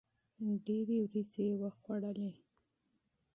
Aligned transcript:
ډېري 0.65 0.97
وریجي 1.01 1.43
یې 1.49 1.53
وخوړلې. 1.61 2.31